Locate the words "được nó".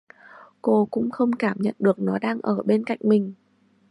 1.79-2.19